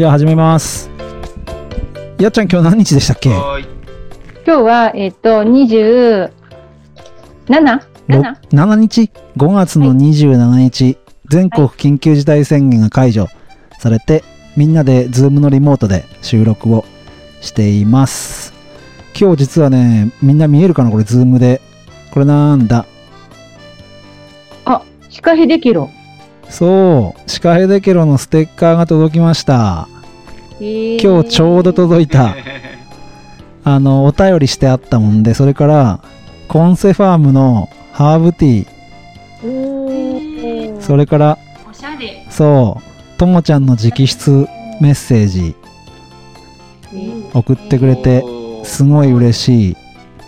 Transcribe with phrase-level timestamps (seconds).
[0.00, 0.88] じゃあ始めます。
[2.18, 3.28] やっちゃん今日何日でしたっけ？
[3.28, 3.60] 今
[4.46, 6.30] 日は、えっ、と、27?
[7.50, 7.60] ろ
[8.08, 8.40] 7?
[8.48, 10.96] 7日 ?5 月の27日、
[11.28, 13.26] 全国緊急事態宣言が解除
[13.78, 14.24] されて、
[14.56, 16.86] みんなでズームのリモートで収録を
[17.42, 18.54] しています。
[19.14, 20.90] 今日実はね、みんな見えるかな？
[20.90, 21.60] これズームで。
[22.10, 22.86] これなんだ？
[24.64, 25.90] あ、シカヘデケロ。
[26.50, 29.88] そう、シカヘデケロのステッカーが届きました。
[30.60, 32.36] 今今日ちょうど届いた。
[33.64, 36.00] あの、お便りしてあったもんで、それから、
[36.48, 41.38] コンセファームのハーブティー、それから、
[41.70, 42.26] おしゃれ。
[42.28, 42.80] そ
[43.14, 44.48] う、ともちゃんの直筆
[44.80, 45.54] メッセージ
[47.32, 48.24] 送ってくれて、
[48.64, 49.76] すごい嬉しい。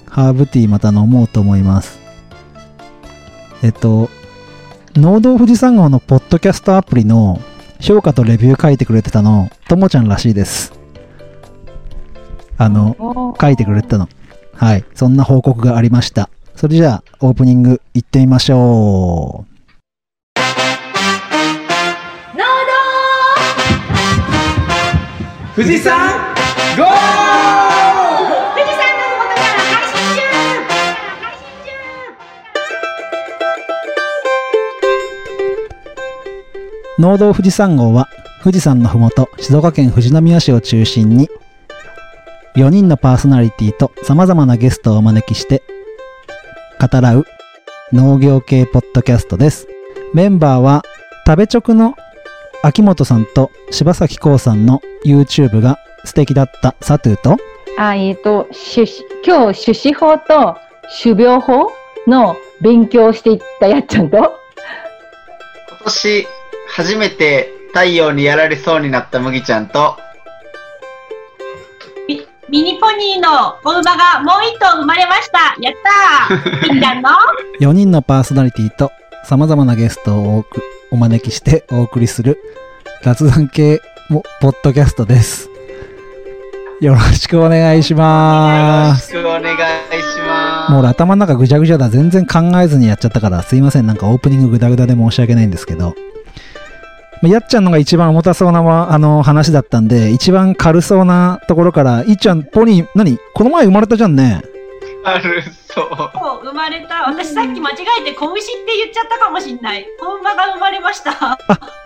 [0.06, 1.98] ハーブティーまた飲もうと思います。
[3.62, 4.10] えっと、
[4.94, 7.40] 農道富士山号のポッドキャストアプリの
[7.80, 10.74] 評価とレビュー書いてくれてたの、ともちゃんらしいです。
[12.58, 14.10] あの、書いてくれてたの。
[14.54, 14.84] はい。
[14.94, 16.28] そんな報告がありました。
[16.54, 20.38] それじゃあ、オープニング行ってみましょう。
[22.36, 22.44] 農
[25.56, 25.96] 富士山
[26.76, 27.71] ゴー道富士山の
[37.02, 38.08] 農道富士山号は
[38.44, 41.28] 富士山のふもと静岡県富士宮市を中心に
[42.54, 45.64] 4人のパーソナリティと様々なゲストをお招きして
[46.80, 47.24] 語らう
[47.92, 49.66] 農業系ポッドキャストです。
[50.14, 50.84] メンバーは
[51.26, 51.96] 食べ直の
[52.62, 57.36] 秋元さんと柴咲コウさんの YouTube が素敵だったサトゥーと
[57.78, 60.56] あ、えっ、と、種子今日、種子法と
[61.02, 61.72] 種苗法
[62.06, 64.28] の勉強をしていったやっちゃんと、今
[65.82, 66.26] 年
[66.74, 69.96] 初めて太陽にやられそうになった麦ちゃんと、
[72.08, 75.74] ミミニポニーのお馬がもう一頭生まれましたやっ
[76.28, 77.10] たー みーちゃんの
[77.60, 78.90] 4人のパーソナリティと
[79.24, 80.44] 様々なゲストを
[80.90, 82.38] お招きしてお送りする
[83.02, 85.48] 雑談系もポッドキャストです。
[86.80, 89.14] よろしくお願いしよます。
[89.14, 89.56] ろしくお願いし
[90.26, 90.72] ます。
[90.72, 91.88] もう俺頭の中ぐちゃぐちゃだ。
[91.88, 93.86] 全然考えずにやっちゃったから、すいません。
[93.86, 95.94] なんかオープニングぐだぐだで申し訳ないんですけど。
[97.22, 103.18] まあやっちゃんのが一番重たそうなわあの話だったんで、一番軽そうなところから、いっちゃん、ポニー、何？
[103.34, 104.42] この前生まれたじゃんね。
[105.04, 105.86] ある、そう。
[106.44, 107.08] 生まれた。
[107.08, 109.86] 私さっき間違えて子牛って言っちゃったかもしんない。
[110.00, 111.12] 子馬が生まれました。
[111.32, 111.38] あ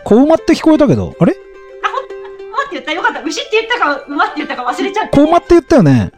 [0.05, 1.35] 子馬って聞こえたけど、あれ？
[1.35, 2.93] ほん馬って言った？
[2.93, 3.23] よかった。
[3.23, 5.17] 牛って言ったか馬って言ったか忘れちゃった。
[5.17, 6.13] 子馬って言ったよね。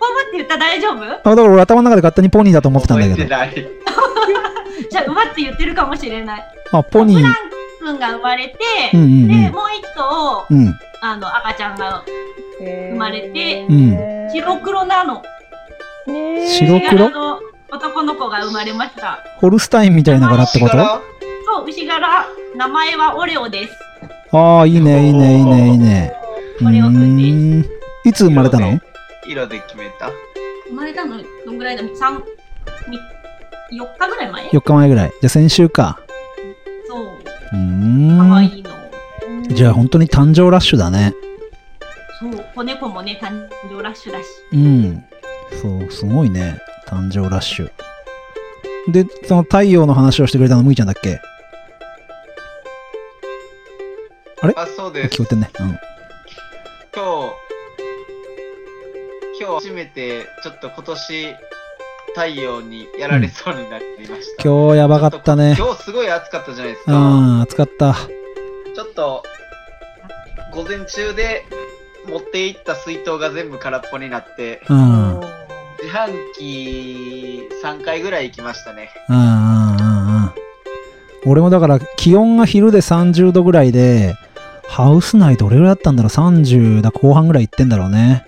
[0.00, 0.56] 子馬って言った？
[0.58, 1.02] 大丈夫？
[1.02, 3.16] あ、だから俺頭の中で勝手にポニーだと思ってたんだけど。
[3.16, 3.68] 覚えてない。
[4.90, 6.44] じゃあ馬って言ってるかもしれない。
[6.72, 7.22] あ、ポニー
[7.92, 7.98] フラ。
[7.98, 8.56] ン君が生まれて、
[8.94, 10.66] うんうんでもう一頭うん。
[10.66, 10.78] うん。
[11.00, 12.04] あの赤ちゃんが
[12.58, 15.22] 生まれてうん白黒なの
[16.06, 17.10] 白黒？
[17.10, 17.40] の
[17.70, 20.76] 男の子が生まれましたホルスタインみたいな柄ってこと？
[20.76, 21.02] 力
[21.46, 23.72] そう牛柄名前はオレオです
[24.32, 26.12] ああ、いいね、いいね、いいね、いいね。
[26.60, 27.16] うオレオくん
[27.62, 28.78] ですいつ生まれたの？
[29.26, 30.10] 色で決めた。
[30.68, 31.16] 生まれたの
[31.46, 31.82] どんぐらいだ？
[31.96, 32.22] 三
[32.88, 32.98] み
[33.78, 35.10] 4日ぐらい前 ?4 日前ぐらい。
[35.10, 36.00] じゃあ先週か。
[37.50, 38.34] そうう可ーん。
[38.34, 38.70] 愛いの
[39.48, 41.14] じゃあ本当に誕生ラッシュだね。
[42.20, 45.04] そう子猫もね誕生ラッシュだしうん。
[45.62, 46.58] そう、すごいね。
[46.86, 47.70] 誕生ラッシュ。
[48.90, 51.20] で、その太陽の話をしてくれたのむいちゃんだっけ？
[54.56, 55.14] あ、そうです。
[55.14, 55.50] 聞こえてんね。
[55.60, 55.66] うん。
[55.66, 55.80] 今日、
[59.40, 61.34] 今日初めてちょっと今年
[62.18, 64.42] 太陽にやられそうになりました。
[64.42, 65.54] 今日やばかったね。
[65.56, 66.98] 今日すごい暑かったじゃないですうか。
[66.98, 67.94] ん、暑かった。
[67.94, 69.22] ちょっと
[70.52, 71.44] 午前中で
[72.08, 75.10] 持っていった水筒が全部空っぽになって、うん。
[75.10, 75.20] うん、
[75.80, 78.90] 自販機3回ぐらい行きましたね。
[79.08, 80.32] うん、うん、うん。
[81.26, 84.16] 俺もだから気温が昼で30度ぐらいで、
[84.66, 88.24] ハウス内どれぐらいだったんだろう ?30 だ後半ぐらい行ってんだろうね。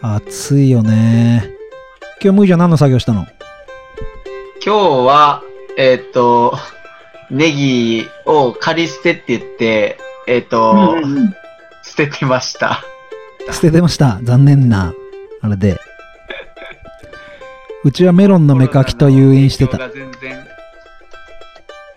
[0.00, 1.57] 暑いよね。
[2.20, 3.26] 今日むいちゃん何の作業したの？
[4.64, 5.42] 今日は、
[5.76, 6.58] えっ、と、
[7.30, 10.96] ネギを仮捨てって言って、えっ、と、
[11.84, 12.82] 捨ててました。
[13.52, 14.18] 捨ててました。
[14.24, 14.92] 残念な。
[15.42, 15.78] あれで。
[17.84, 19.78] うちはメロンの芽かきと誘引してた。
[19.78, 20.46] コロナの影響が全然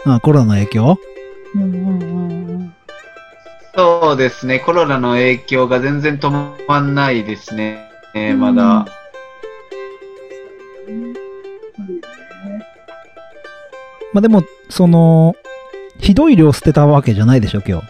[0.06, 0.98] あ、コロナの影響？
[1.56, 2.06] うんうんう
[2.60, 2.76] ん
[3.74, 6.30] そうですね、コロナの影響が全然止
[6.68, 8.86] まんないですね、えーまだ。
[14.14, 15.36] まあでも、その、
[16.00, 17.88] ひどい量捨てたわけじゃないでしょ、今日。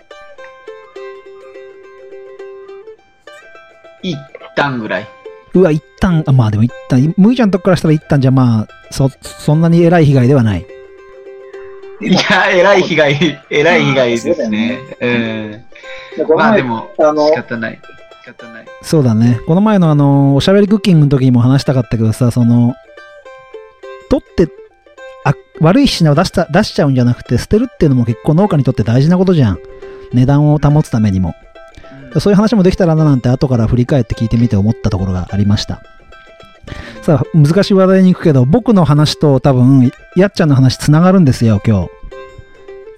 [4.03, 4.17] 一
[4.55, 5.07] 旦ぐらい。
[5.53, 10.65] うわ、一旦、あまあでも一旦、いちゃんとこからしたら一旦じゃまあ、そ、そんなに偉い被害ではない。
[12.01, 14.79] いや、偉い被害、偉い被害ですね。
[14.99, 15.63] うん。
[16.29, 17.79] うん、まあでも、仕方ない。
[18.23, 18.65] 仕方ない。
[18.81, 19.39] そうだね。
[19.45, 22.73] この前のあの、おしゃべりクッキングの時にも話したかったけどさ、その、
[25.61, 29.59] 悪い品を出した、出しちゃうんじゃなくて、捨てるっていうのも結構農家にとって大事なことじゃん。
[30.11, 31.35] 値段を保つためにも。
[32.19, 35.81] そういう話もできたらななんて後から振り返って聞いてみて思ったところがありました。
[37.03, 41.89] さあ、難しい話題に行くけど、僕の話と多分、やっちゃんの話つながるんですよ、今日。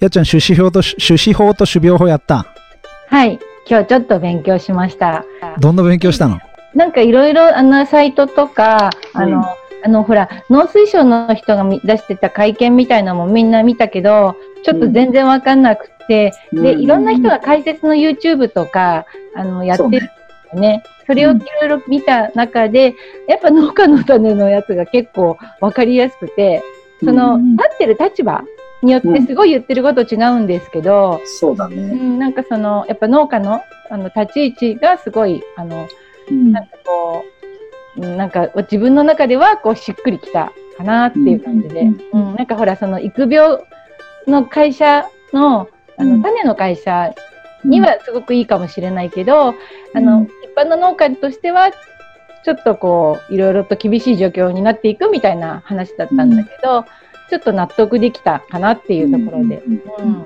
[0.01, 2.45] やっちゃん、種子法と、種子法と種苗法やった？
[3.07, 3.39] はい。
[3.69, 5.24] 今日ちょっと勉強しました。
[5.59, 6.39] どんな勉強したの？
[6.75, 9.44] なんかいろいろあのサイトとか、あの、うん
[9.83, 20.83] あのほら、農水省の人がみ出してた会見みたいなのもみんな見たけど、ちょっと全然わかんなくて、で、いろんな人が解説の YouTube とか、あの、やってるんですよね。
[21.06, 22.95] それをいろいろ見た中で、
[23.27, 26.63] やっぱ農家の種のやつが結構わかりやすくて、
[27.03, 28.41] その、うん立ってる立場
[28.81, 31.75] によってすごい言ってること違うんですけど、うそうだね。
[31.75, 35.88] ん、なんかその、やっぱ農家のあの立ち位置がすごい、あの、
[36.31, 36.53] うん。
[36.53, 37.32] なんかこう、うん
[37.95, 42.36] なんか自分の中ではこうしっくりきたかなっていう感じで、ううんん。
[42.36, 43.63] なんかほらその育苗
[44.28, 45.68] の会社の
[45.98, 46.18] あうん。
[46.18, 47.13] の種の会社
[47.63, 49.54] にはすごくいいかもしれないけど、あ
[49.95, 50.06] うん。
[50.06, 51.72] の一般の農家としては
[52.44, 56.86] ちょっとこういろいろと厳しい状況になっていくみたいな話だったんだけど、
[57.30, 59.62] ちょっと納得できたかなっていうところで。
[59.66, 59.72] う
[60.06, 60.25] ん。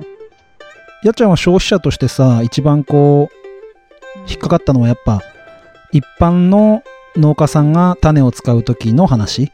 [1.04, 5.22] やっちゃんは消費者としてさ、一番こう、引っかかったのはやっぱ、
[5.92, 6.82] 一般の
[7.18, 9.52] 農家さんが種を使う時の話？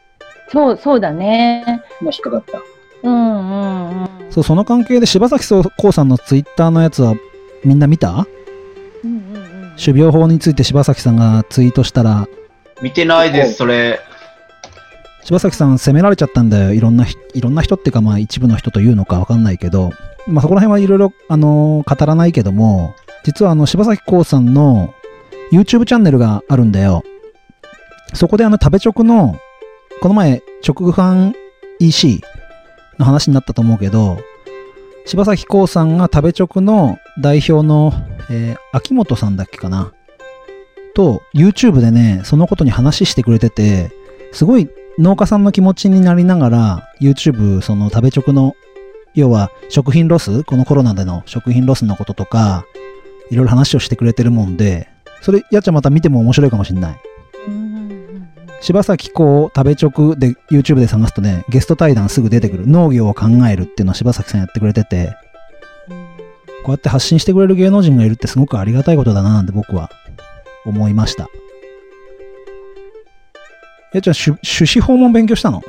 [0.52, 1.82] そうそうだね。
[2.02, 2.62] もう引っかかった。
[3.04, 4.10] うんうんうん。
[4.32, 7.16] そう、その関係で柴咲コウさんのツイッターのやつは
[7.64, 8.28] みんな見た？
[9.04, 12.28] うんうんうん種苗法について柴咲さんがツイートしたら、
[12.84, 14.00] 見てないです、それ。
[15.24, 16.74] 柴咲さん責められちゃったんだよ。
[16.74, 19.90] いろんなひ、いろんな人っていうかまあ一部の人というのかわかんないけど、
[20.28, 22.94] まあそこら辺はいろいろ、あのー語らないけども、
[23.24, 24.94] 実はあの柴咲コウさんの
[25.52, 27.04] YouTube チャンネルがあるんだよ。
[28.14, 29.38] そこであの食べチョクの、
[30.02, 31.34] この前直販
[31.80, 32.22] EC
[32.98, 34.20] の話になったと思うけど、
[35.06, 37.94] 柴咲コウさんが食べチョクの代表の、
[38.30, 39.94] えー秋元さんだっけかな？
[40.96, 43.92] と YouTube でね、そのことに話してくれてて、
[44.32, 48.56] すごい農家さんの気持ちになりながら、YouTube、その食べチョクの、
[49.14, 52.66] 要は食品ロスこのコロナでの食品ロスのこととか、
[53.30, 54.88] いろいろ話をしてくれてるもんで、
[55.22, 56.98] それ、やっちゃまた見ても面白いかもしんない。
[58.64, 62.66] 柴咲コウ食べ直で YouTube で探すとね、ゲスト対談すぐ出てくる。
[62.66, 65.18] 農業を考えるっていうのを柴咲さんやってくれてて、
[65.90, 66.08] うん
[66.64, 69.92] こうやって発信してくれる芸能人がいるってすごくありがたいことだななんて僕は
[70.66, 71.28] 思いました。
[73.92, 75.62] やっちゃん、種種子法も勉強したの？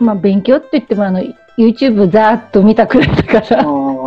[0.00, 1.20] まあ勉強って言ってもあの
[1.56, 3.62] YouTube ざーっと見たくらいだから、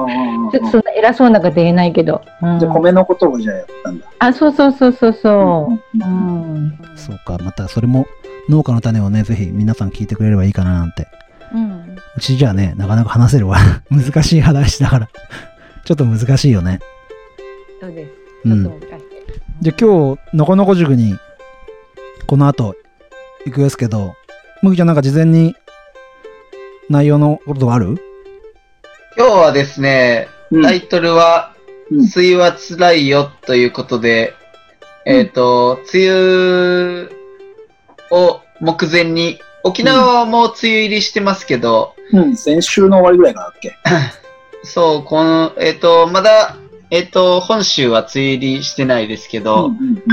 [0.08, 2.22] ちあょーっとそんな偉そうなこと言えないけど。
[2.42, 4.06] うんじゃあ米のことをじゃあやったんだ。
[4.20, 5.98] あ、そうそうそうそうそう。
[5.98, 6.80] うん。
[6.96, 8.06] そうか、またそれも
[8.50, 11.08] 農家の種をね、ぜひ皆さん聞いてくれればいいかななんて。
[11.54, 11.96] うん。
[12.18, 13.58] うちじゃあね、なかなか話せるわ。
[13.90, 15.10] 難しい話だから。
[15.86, 16.80] ちょっと難しいよね。
[17.82, 18.12] そうです。
[18.46, 19.06] うんちょっと難しい。
[19.62, 21.16] じゃあ今日、のこのこ塾に、
[22.28, 22.76] この後、
[23.46, 24.16] 行くですけど、
[24.62, 25.56] むぎちゃんなんか事前に
[26.90, 27.98] 内容のことある？
[29.18, 30.62] 今日はですね、うん。
[30.62, 31.54] タイトルは、
[31.90, 32.00] うん。
[32.00, 34.34] 梅雨は辛いよということで、
[35.06, 37.10] えっ、と、梅雨
[38.12, 43.78] を目前に、沖縄はもう梅雨入りしてますけど、うん、先週の終わりぐらいからだっけ？
[44.68, 46.58] そう、この、えっ、と、まだ、
[46.92, 50.04] えっ、と、本州は梅雨入りしてないですけど、うんうん。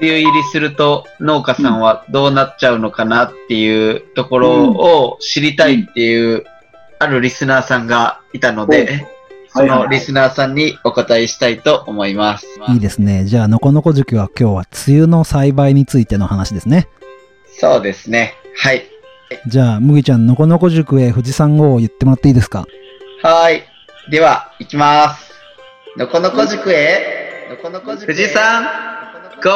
[0.00, 6.44] 梅雨入りすると農家さんはどうなっちゃうのかなっていうところを知りたいっていう、
[7.00, 9.06] あるリスナーさんがいたので、
[9.48, 12.46] そのリスナーさんにお答えしたいと思います。
[12.68, 13.24] いいですね。
[13.24, 16.88] じゃあ、のこのこ塾は今日は梅雨の栽培についての話ですね。
[17.46, 18.34] そうですね。
[18.56, 18.84] はい。
[19.46, 22.66] じゃあ、むぎちゃん、のこのこ塾へ富士山号を言ってもらっていいですか？
[23.22, 23.62] はい。
[24.10, 25.32] では、行きます。
[25.96, 28.64] のこのこ塾へ、のこのこ塾富士山、
[29.42, 29.52] ゴー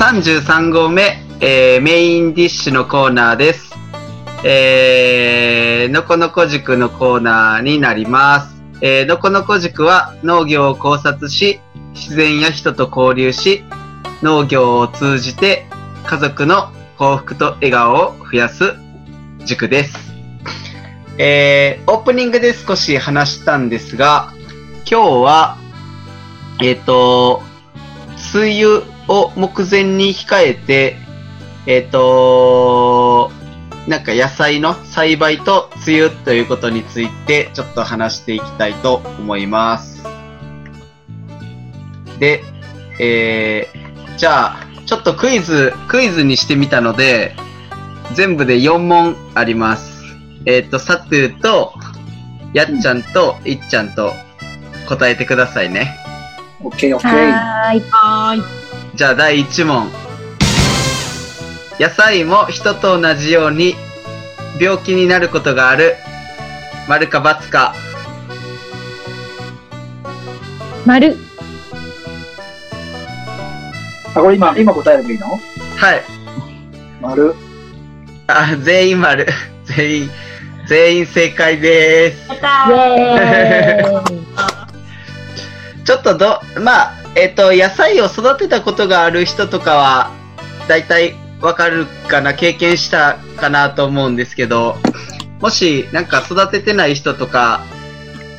[0.00, 3.74] 33号目、えーメインディッシュのコーナーです。
[4.46, 8.62] えー、のこのこ塾のコーナーになります。
[8.80, 11.60] えー、のこのこ塾は農業を考察し、
[11.92, 13.62] 自然や人と交流し、
[14.22, 15.66] 農業を通じて
[16.06, 18.72] 家族の幸福と笑顔を増やす
[19.44, 20.14] 塾です。
[21.18, 24.32] えー、オープニングで少し話したんですが、
[24.90, 25.58] 今日は、
[26.62, 27.42] えっ、と、
[28.34, 30.96] 梅雨を目前に控えて、
[31.66, 33.30] えっ、と、
[33.88, 40.04] なんか野菜の栽培と梅雨ということについてちょっと話していきたいと思います。
[42.20, 42.42] で、
[43.00, 47.34] えー、じゃあ、ちょっとクイズ、クイズにしてみたので、
[48.14, 50.04] 全部で4問あります。
[50.46, 51.74] えっ、と、サトゥーと、
[52.52, 54.12] やっちゃんと、いっちゃんと
[54.88, 55.96] 答えてくださいね。
[56.62, 57.10] オッケーオッケー。
[57.10, 57.80] はーい。
[57.90, 58.59] はーい。
[59.00, 59.90] じゃあ第1問。
[61.78, 63.74] 野菜も人と同じように
[64.60, 65.96] 病気になることがある。
[66.86, 67.74] 丸か×か。
[70.84, 71.16] 丸。
[74.14, 75.28] あ、これ今、今答えればいいの？
[75.28, 75.38] は
[75.94, 76.02] い。
[77.00, 77.34] 丸。
[78.26, 79.26] あ、全員丸。
[79.64, 80.10] 全員、
[80.66, 82.28] 全員正解です。
[82.28, 83.16] やったイー。
[83.16, 84.14] ェー
[85.80, 85.84] イ。
[85.86, 90.10] ちょっとど、まあ、えっ、と、野菜を育てたことがある人とかは、
[90.68, 94.76] だいたいわかるかな、経験したかなと思うんですけど、
[95.40, 97.64] もし、なんか育ててない人とか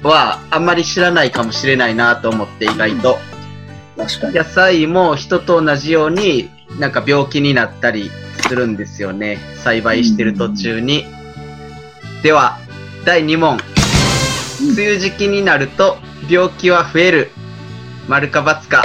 [0.04, 3.18] は、あんまり知らないかもしれないなと思って、意外と。
[3.98, 6.50] 野菜も人と同じように、
[6.80, 8.10] なんか病気になったり
[8.48, 9.38] するんですよね。
[9.58, 11.06] 栽培してる途中に。
[12.24, 12.60] では、
[13.04, 13.60] 第2問。
[14.62, 15.98] 梅雨時期になると
[16.30, 17.32] 病気は増える。
[18.08, 18.84] 丸か×か。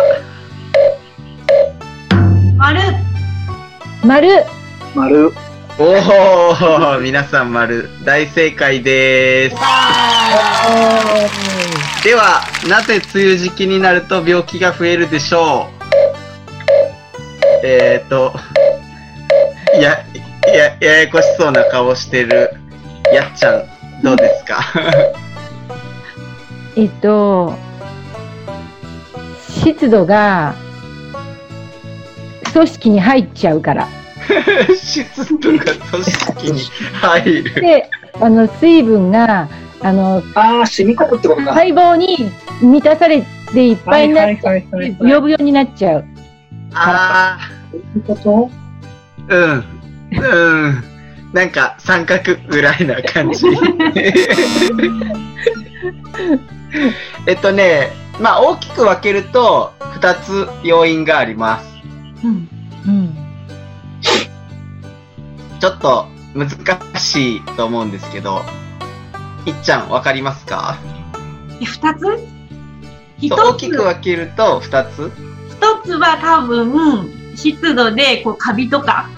[2.56, 2.80] 丸。
[4.04, 4.28] 丸。
[4.94, 5.32] 丸。
[5.78, 7.88] おお皆さん丸。
[8.04, 9.56] 大正解です。
[12.04, 15.68] では、なぜ梅雨時期になると病気が増えるでしょ
[17.62, 17.66] う？
[17.66, 18.32] えーと、
[19.78, 19.99] いや、
[20.46, 22.52] いや、ややこしそうな顔してる
[23.12, 23.64] やっちゃん、
[24.02, 24.61] どうですか？
[26.76, 27.54] えっと、
[29.66, 30.54] 湿度が
[32.52, 33.88] 組織に入っちゃうから。
[34.78, 35.04] 湿
[35.40, 36.61] 度が組織に
[36.94, 37.54] 入る。
[37.61, 39.49] で、あの、水分が、
[39.82, 41.52] あの、ああ、染み込むってことか。
[41.54, 42.30] 細胞に
[42.62, 44.62] 満たされていっぱいになっちゃう。
[45.00, 46.04] ぶよぶよになっちゃう。
[46.73, 47.38] あ
[47.73, 48.50] そういうこと？
[49.35, 49.64] ー、うん、
[50.12, 50.85] うん。
[51.32, 53.46] なんか三角ぐらいな感じ。
[57.26, 61.66] えっとね、まあ大きく分けると2つ要因があります。
[62.25, 62.49] うん。
[62.87, 63.16] うん。
[65.61, 66.50] ちょっと難
[66.99, 68.42] しいと思うんですけど、
[69.46, 70.78] いっちゃんわかりますか？
[71.61, 72.02] え二つ？
[73.30, 73.58] 大つ？
[73.58, 75.11] きく分けると2つ？
[75.50, 79.08] 一つは多分、湿度で、こう、カビとか、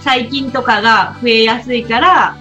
[0.00, 2.36] 細菌とかが増えやすいから、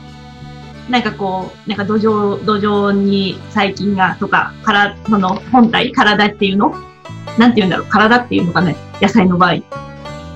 [0.90, 6.74] なんかこう、なんか土壌、土壌に細菌が、とか、から、その本体、体っていうの？
[7.38, 9.56] なんて言うんだろう、体っていうのかね、野菜の場合。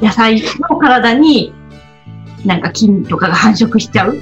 [0.01, 1.53] 野菜の体に、
[2.45, 4.17] なんか菌とかが繁殖しちゃう？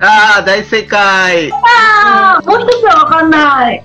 [0.00, 3.82] ああ、大正解ああ、もう一つはわかんない。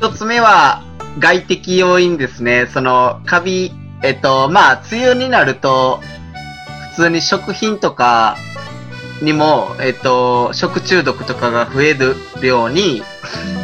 [0.00, 0.82] 一つ目は
[1.18, 2.66] 外的要因ですね。
[2.66, 3.72] その、カビ、
[4.02, 6.00] えっと、まあ、梅雨になると、
[6.90, 8.36] 普通に食品とか
[9.22, 13.02] にも、えっと、食中毒とかが増えるように、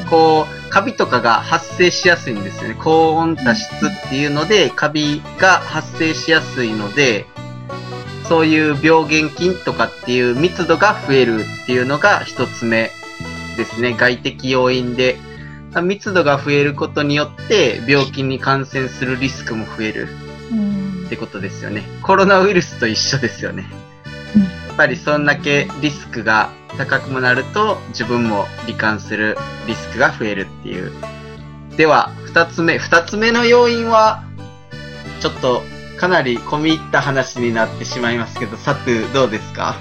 [0.09, 2.77] こう、カビとかが発生しやすいんですよね。
[2.79, 7.27] 高温多湿っていうので、カビが発生しやすいので、
[8.29, 12.93] そういう病原菌とかっていう密度が増えるっていうのが一つ目
[13.57, 13.95] ですね。
[13.99, 15.19] 外的要因で。
[15.83, 20.09] 密度が増えることによって病気に感染するリスクも増える
[21.07, 21.83] ってことですよね。
[22.03, 23.67] コロナウイルスと一緒ですよね。
[24.35, 30.93] うんぱりそんだけリスクが高くもなると自分も罹患するリスクが増えるっていう。
[31.77, 32.79] では、二つ目。
[32.79, 34.23] 二つ目の要因は、
[35.21, 35.63] ちょっと
[35.99, 39.77] かなり込み入った話になってしまいますけど、サトゥどうですか？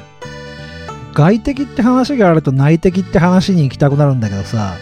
[1.14, 4.76] 外的って話があると内的って話に行きたくなるんだけどさ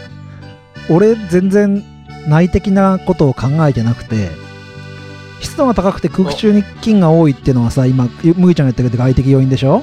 [0.89, 1.81] 俺全然
[2.27, 4.31] 内的なことを考えてなくて
[5.39, 9.81] 湿度が高くて空気中に菌が多いっていうのはさ今むぎちゃんが言ったけど外的要因でしょ？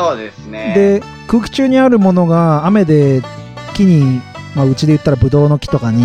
[0.00, 0.72] そうですね。
[0.74, 3.22] で空気中にあるものが雨で
[3.74, 4.20] 木に、
[4.54, 6.02] まあ、うちで言ったらブドウの木とかに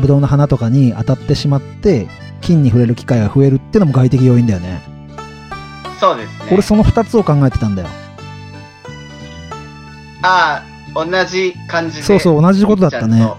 [0.00, 2.08] ブドウの花とかに当たってしまって
[2.40, 4.82] 菌に触れる機会が増えるっていうのも外的要因だよね
[5.98, 6.48] そうですね。
[6.52, 7.88] 俺その2つを考えてたんだよ
[10.22, 10.62] あ
[10.94, 12.02] あ、同じ感じで。
[12.02, 13.32] そうそう、同じことだったね。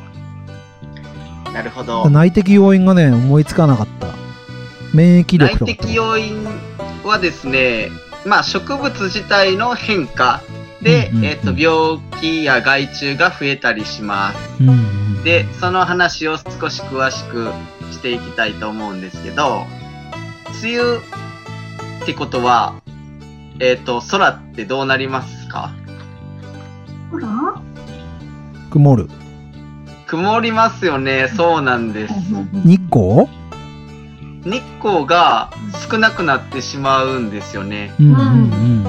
[1.54, 2.10] なるほど。
[2.10, 4.08] 内的要因がね、思いつかなかった。
[4.94, 5.66] 免疫力内とか。
[5.66, 6.48] 的要因
[7.04, 7.90] はですね、
[8.26, 10.42] まあ植物自体の変化
[10.82, 14.38] で、うんうんうんえっ、と、病気や害虫が増えたりします。
[14.60, 15.24] うんうん。
[15.24, 17.52] で、その話を少し詳しく
[17.92, 19.66] していきたいと思うんですけど、
[20.64, 21.02] 梅雨っ
[22.06, 22.74] てことは、
[23.60, 25.72] えっ、と、空ってどうなりますか？
[28.72, 29.10] 曇る。
[30.08, 31.28] 曇りますよね。
[31.36, 32.14] そうなんです。
[32.66, 33.28] 日光？
[34.44, 35.52] 日光が
[35.90, 37.94] 少なくなってしまうんですよね。
[38.00, 38.88] うんうん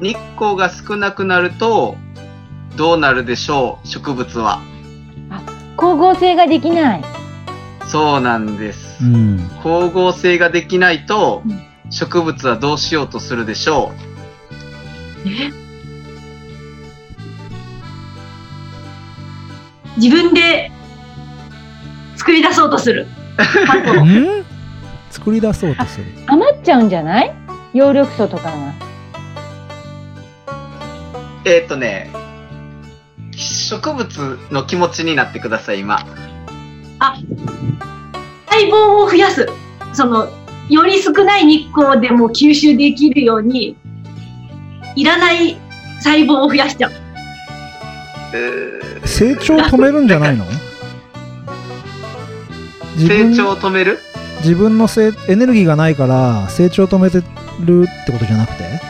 [0.00, 1.96] 日光が少なくなると、
[2.74, 4.62] どうなるでしょう植物は。
[5.76, 7.04] 光合成ができない。
[7.86, 9.08] そうなんですう。
[9.08, 9.14] ん。
[9.14, 9.38] うん。
[9.62, 11.60] 光合成ができないとうん、
[11.90, 13.92] 植物はどうしようとするでしょ
[19.98, 20.70] 自分で
[22.16, 23.06] 作り出そうとする。
[25.20, 26.06] ん作り出そうとする。
[26.26, 27.34] 余っちゃうんじゃない？
[27.74, 28.50] 葉緑素とかが。
[28.56, 28.58] う
[31.44, 32.10] えっ、とね、
[33.32, 35.98] 植物の気持ちになってください、今。
[38.50, 39.48] 細胞を増やす。
[39.92, 40.28] その、
[40.68, 43.76] より少ない日光でも吸収できるように、
[44.96, 45.56] いらない
[45.98, 46.92] 細胞を増やしちゃう。
[48.32, 50.44] うー成長を止めるんじゃないの？
[52.96, 53.98] 自成分長を止める？
[54.40, 57.22] 自分のせいエネルギーがないから成長を止めて
[57.60, 58.80] るってことじゃなくて？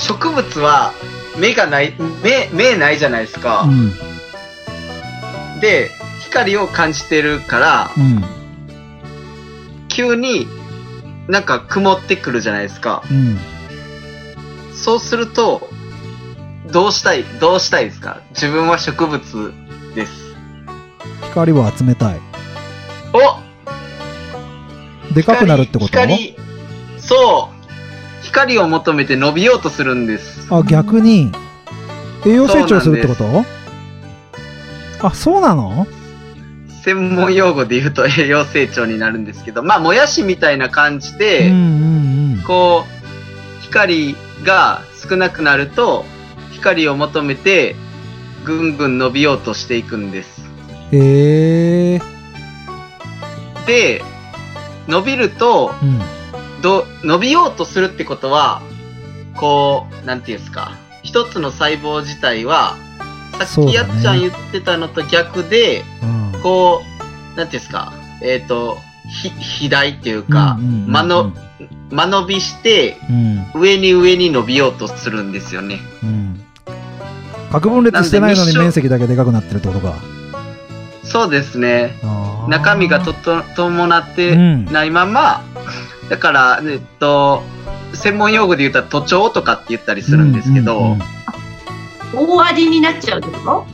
[0.00, 0.92] 植物は
[1.38, 3.70] 目がない、目、目ないじゃないですかう。
[3.70, 3.92] ん。
[5.60, 5.90] で、
[6.24, 8.24] 光を感じてるから、うん。
[9.88, 10.46] 急に
[11.28, 13.02] なんか曇ってくるじゃないですか。
[13.10, 13.38] うん。
[14.74, 15.68] そうすると、
[16.70, 18.20] どうしたい、どうしたいですか？
[18.30, 19.52] 自分は植物
[19.94, 20.34] です。
[21.30, 22.20] 光を集めたい。
[23.12, 23.45] お
[25.16, 25.86] でかくなるってこと？
[25.86, 26.36] 光、
[26.98, 27.56] そう。
[28.22, 30.46] 光を求めて伸びようとするんです。
[30.50, 31.32] あ、逆に、
[32.26, 33.44] 栄養成長するってこと
[35.00, 35.86] あ、そうなの
[36.84, 46.04] 専門用語で言うと栄養成長になるんですけど、まあ、もやしみたいな感じうんで、うんこう、光が少なくなると、
[46.52, 47.74] 光を求めて、
[48.44, 50.42] ぐんぐん伸びようとしていくんです。
[50.92, 52.00] へえ。
[53.66, 54.02] で、
[54.88, 56.00] 伸びると、うん。
[56.62, 58.62] ど、伸びようとするってことは、
[59.36, 60.72] こう、なんていうんですか。
[61.02, 62.76] 一つの細胞自体は、
[63.44, 65.84] さっきやっちゃん言ってたのと逆で、
[66.34, 66.40] うん。
[66.42, 66.82] こ
[67.34, 67.92] う、なんていうんですか。
[68.22, 71.32] えっ、と、ひ、肥大っていうか、うんうんうんうん間の、
[71.90, 73.60] 間延びして、うん。
[73.60, 75.78] 上に上に伸びようとするんですよね。
[76.02, 76.40] うん。
[77.50, 79.94] 核分裂してないのに面積だけでかくなってるってことか。
[81.10, 81.94] そうですね。
[82.48, 85.42] 中身がとと伴ってうんないまま、
[86.08, 87.42] だから、えっと、
[87.94, 91.02] 専門用語で言ったら都庁とかって言ったりするんですけど、うんうんうん
[92.14, 93.66] 大味になっちゃうってこ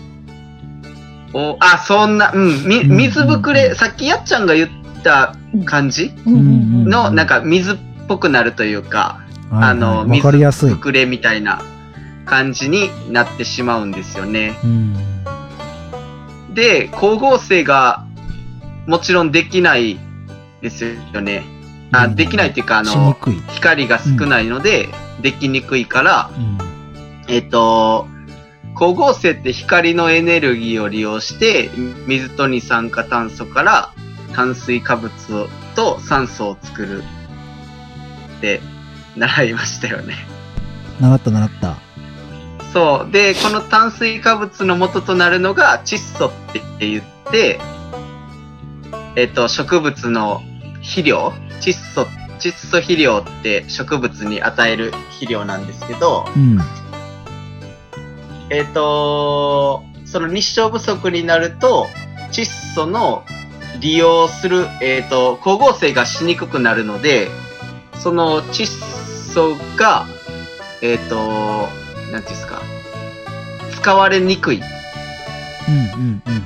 [1.33, 4.69] とおあ、そんな、うん、み、うん水ぶくれ、さっきやっちゃんが言っ
[5.05, 7.77] た感じうんうんの、なんか水っ
[8.09, 10.79] ぽくなるというか、はいあの、わ水かりやすいぶ。
[10.79, 11.63] くれみたいな
[12.25, 14.59] 感じになってしまうんですよね。
[14.65, 14.97] うん。
[16.55, 18.05] で、光合成が
[18.87, 19.99] もちろんできない
[20.61, 21.45] ですよね。
[21.93, 23.17] あ、うんできないっていうか、あの。
[23.49, 24.89] 光が少ないので、
[25.21, 26.59] できにくいから、うん。
[27.29, 28.09] えっと、
[28.75, 31.71] 光合成って光のエネルギーを利用して、
[32.07, 33.93] 水と二酸化炭素から
[34.35, 35.13] 炭水化物
[35.75, 37.03] と酸素を作る
[38.39, 38.61] って
[39.17, 40.15] 習いましたよね。
[41.01, 41.92] 習った習った。
[42.73, 43.13] そう。
[43.13, 47.61] で、この炭水化物の元となるのが窒素って言って、
[49.15, 50.43] えっと、植物の
[50.81, 52.07] 肥料窒素、
[52.39, 56.59] 窒素肥料って植物に与える肥料なんですけど、うん。
[58.51, 61.89] えっ、と、その日照不足になると、
[62.33, 63.25] 窒素の
[63.81, 67.29] 利用する、えっ、と、光合成がしにくくなるので、
[67.95, 70.07] その窒素が、
[70.81, 71.69] えっ、と、
[72.13, 72.63] なんていうんですか、
[73.81, 74.63] 使われにくい。
[75.69, 76.43] うんうんうん。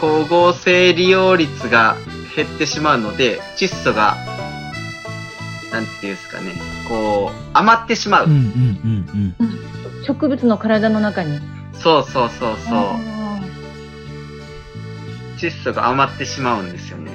[0.00, 1.96] 光合成利用率が
[2.34, 4.16] 減ってしまうので、窒素が、
[5.70, 6.54] なんていうんですかね、
[6.88, 8.26] こう、余ってしまう。
[8.26, 9.64] うんうんうん
[10.06, 11.40] 植物の体の中に。
[11.72, 12.78] そうそうそうそう。
[12.78, 13.40] あ
[15.38, 17.12] 窒素が余ってしまうんですよね。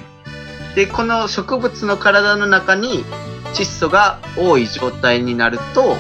[0.76, 3.04] で、この植物の体の中に
[3.54, 5.98] 窒素が多い状態になると、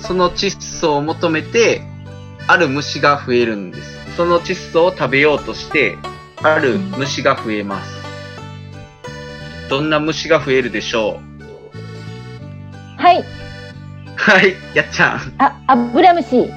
[0.00, 1.82] その窒素を求めて、
[2.46, 4.16] ある虫が増えるんです。
[4.16, 5.96] その窒素を食べようとして、
[6.42, 8.00] ある虫が増えます。
[9.68, 11.20] どんな虫が増えるでしょ
[12.98, 13.00] う？
[13.00, 13.24] はい。
[14.16, 15.34] はい、やっちゃん。
[15.38, 16.50] あ、アブラムシ。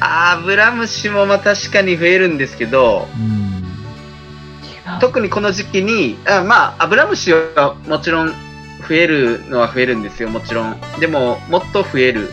[0.00, 4.98] アブラムシもまあ確かに増えるんですけど、うん。
[5.00, 10.80] 特にこの時期に、あまあ、アブラムシはもちろん増えるのは増えるんですよ、もちろん。
[11.00, 12.30] でも、もっと増える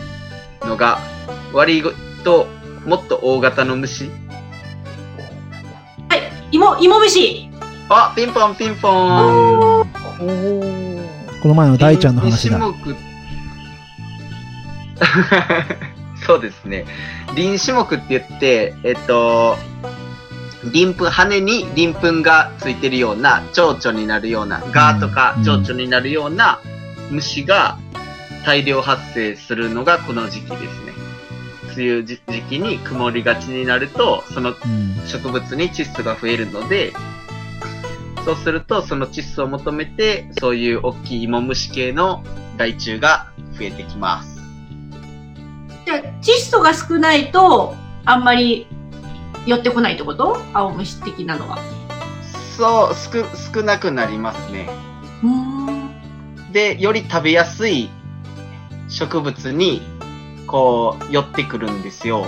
[0.66, 0.98] のが、
[1.52, 1.82] 割
[2.24, 2.46] と
[2.84, 4.10] もっと大型の虫？
[6.08, 6.22] はい。
[6.52, 7.50] 芋、芋虫。
[7.88, 11.08] あ、ピンポンピンポーン。
[11.42, 12.58] この前の大ちゃんの話だ。
[12.58, 12.96] 臨種目
[16.26, 16.86] そうですね。
[17.34, 19.56] 臨種目って言って、えっと、
[20.72, 26.60] 鱗粉、羽に鱗粉がついてるような、蝶々になるような、ガーとかうん蝶々になるような
[27.10, 27.76] 虫が
[28.44, 30.92] 大量発生するのがこの時期ですね。
[31.76, 35.06] 梅雨時時期に曇りがちになると、そのうん。
[35.06, 36.92] 植物に窒素が増えるので、
[38.24, 42.22] そうするとその窒素を求めて、そういう大きい芋虫系の
[42.56, 44.40] 害虫が増えてきます。
[45.84, 48.66] じゃあ、窒素が少ないと、あんまり
[49.46, 50.38] 寄ってこないってこと？
[50.52, 51.58] 青虫的なのは。
[52.56, 54.68] そう、少、少なくなりますね。
[55.22, 55.30] うー
[56.50, 56.52] ん。
[56.52, 57.90] で、より食べやすい
[58.94, 59.82] 植物に、
[60.46, 62.24] こう、寄ってくるんですよ。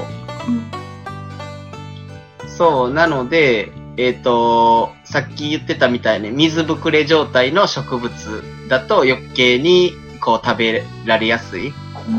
[2.46, 11.72] そう、なので、えっ、と、さっき言ってたみたいに水ぶくれ状態の植物だと余計にこう食べられやすい。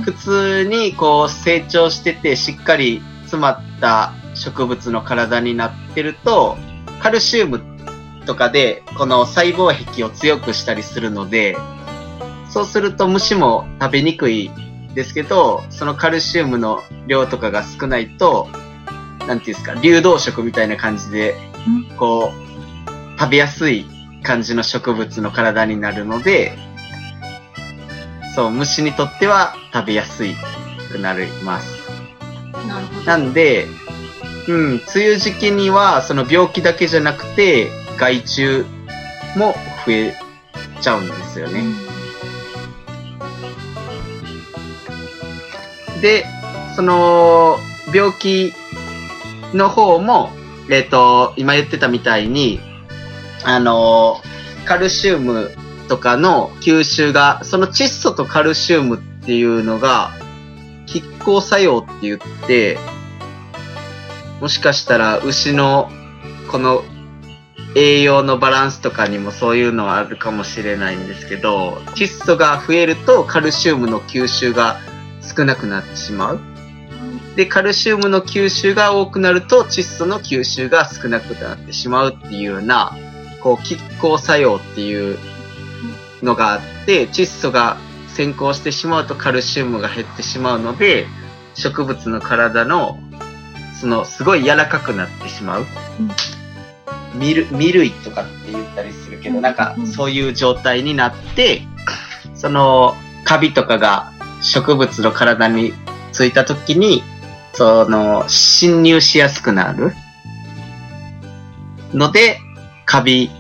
[0.04, 6.58] 普通にこう成長しててしっかり詰まった植物の体になってると、
[7.00, 7.62] カルシウム
[8.26, 11.58] とかでこの細胞壁を強くしたりするので、
[12.50, 14.52] そうすると虫も食べにくい
[14.94, 18.48] ですけど、そのカルシウムの量とかが少ないと、
[19.28, 21.36] なんていうんですか、流動食みたいな感じで、
[21.98, 23.86] こう、食べやすい
[24.24, 26.58] 感じの植物の体になるので、
[28.36, 30.36] そう、虫にとっては食べやすい
[30.92, 31.90] くなります。
[32.68, 33.06] なるほど。
[33.06, 33.66] なんで、
[34.48, 38.64] うん、梅雨時期には、その病気だけじゃなくて、害虫
[39.36, 39.56] も
[39.86, 40.16] 増え
[40.82, 41.87] ちゃうんですよね。
[46.02, 46.26] で、
[46.76, 47.58] その、
[47.94, 48.54] 病気
[49.54, 50.32] の方も、
[50.70, 52.60] えっ、と、今言ってたみたいに、
[53.44, 54.22] あの、
[54.66, 55.52] カルシウム
[55.88, 60.12] とかの吸収が、その窒素とカルシウムっていうのが、
[60.88, 62.78] 拮抗作用って言って、
[64.42, 65.90] もしかしたら牛の
[66.52, 66.84] この
[67.76, 74.80] 栄養のバランスとかにもそういうのはあるかもしれないんですけど、窒素が増えるとカルシウムの吸収が
[75.36, 76.40] 少なくなってしまう。
[77.36, 82.96] で、カルシウムの吸収が多くなると窒素の吸収が少なくなってしまうっていうような、
[83.42, 85.20] こう、拮抗作用っていう
[86.24, 91.06] のがあって、窒素が先行してしまうとカルシウムが減ってしまうので、
[91.54, 92.98] 植物の体の、
[93.80, 95.66] その、すごい柔らかくなってしまう。
[97.14, 101.62] ミル、ミルイとかって言ったりするけど、なんか、そういう状態になって、
[102.34, 105.74] その、カビとかが植物の体に
[106.12, 107.04] ついた時に、
[107.54, 109.94] その、侵入しやすくなる。
[111.94, 112.40] ので、
[112.86, 113.32] カビ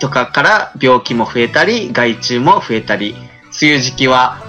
[0.00, 3.14] とかから病気も増えたり、害虫も増えたり、
[3.60, 4.42] 梅雨時期は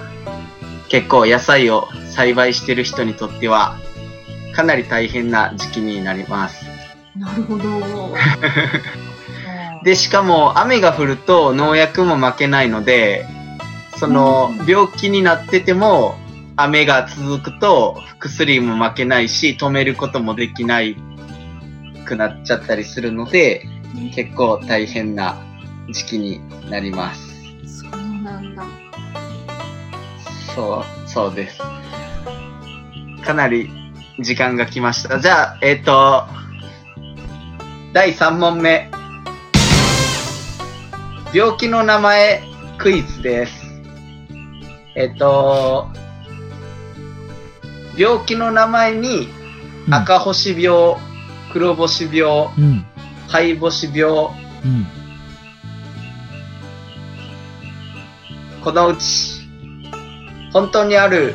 [0.88, 3.76] 結構野菜を栽培してる人にとっては、
[4.54, 6.64] かなり大変な時期になります。
[7.16, 8.14] なるほど。
[9.84, 13.26] で、しかも雨が降ると農薬も負けないので、
[13.98, 16.16] その病気になってても
[16.56, 20.96] 雨が続くと薬も負けないし止めることもできない
[22.06, 23.66] くなっちゃったりするので、
[24.14, 25.36] 結構大変な
[25.90, 27.20] 時期になります。
[27.66, 27.90] そう
[28.22, 28.64] なんだ。
[30.54, 31.58] そう、そうです。
[33.22, 33.68] かなり
[34.20, 35.20] 時間が来ました。
[35.20, 36.24] じゃあ、えっ、と、
[37.92, 38.90] 第3問目。
[41.34, 42.40] 病気の名前
[42.78, 43.65] クイズです。
[44.96, 45.88] えっ、と、
[47.96, 49.28] 病気の名前に
[49.86, 50.96] うん赤星病、
[51.52, 52.84] 黒星病、うん。
[53.28, 54.86] 灰星病、うん。
[58.64, 59.48] このうち、
[60.52, 61.34] 本当にある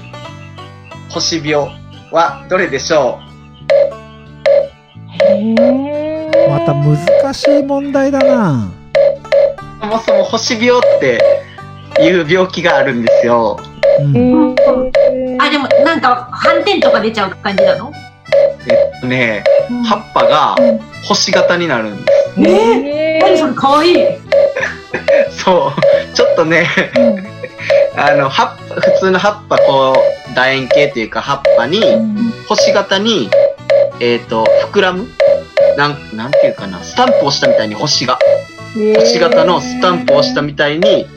[1.09, 1.69] 星病
[2.11, 3.19] はどれでしょ
[5.21, 8.65] へーまた難しい問題だな。
[8.65, 8.81] う
[9.81, 11.40] そもそも星病って
[12.01, 13.59] いう病気があるんですよ。
[13.99, 14.55] うん。
[15.39, 17.91] あ、でもなんか斑点とか出ちゃう感じなの？
[18.67, 19.43] えっとね、
[19.85, 20.55] 葉っぱが
[21.07, 22.41] 星型になるんです。
[22.41, 23.17] え？
[23.17, 23.95] え何それかわいい。
[25.31, 26.15] そう。
[26.15, 26.67] ちょっとね、
[27.95, 29.93] あの、葉っぱ、普通の葉っぱ、こ
[30.29, 31.81] う、楕円形というか葉っぱに、
[32.47, 33.29] 星型に、
[33.99, 35.07] えっ、と、膨らむ？
[35.77, 38.19] なん、なんていうかな、スタンプをしたみたいに星が、
[38.95, 41.07] 星型のスタンプをしたみたいに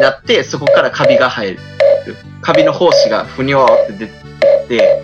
[0.00, 1.58] なって、そこからカビが生える。
[2.40, 4.12] カビの胞子がふにょーって出て
[4.68, 5.02] て、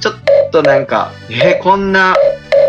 [0.00, 0.14] ちょっ
[0.52, 2.14] となんか、えーこんな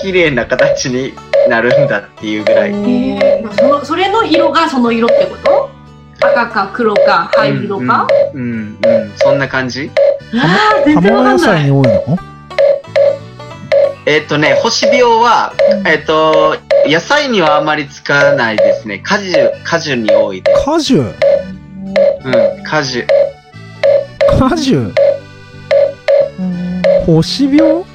[0.01, 1.13] 綺麗な形に
[1.49, 2.71] なるんだっていうぐらい。
[2.71, 5.69] えー、そのそれの色がその色ってこと？
[6.19, 9.91] 赤か黒か灰色か、うん、うん、うん、そんな感じ。
[10.33, 11.71] ああ、全葉然わかんない。
[14.07, 15.53] えっ、とね、星病は、
[15.85, 16.55] えっ、と、
[16.87, 18.99] 野菜にはあまり使わないですね。
[18.99, 20.65] 果樹、果樹に多いです。
[20.65, 21.13] 果樹うん、
[22.63, 23.05] 果樹。
[24.39, 24.93] 果樹
[27.05, 27.83] 星病？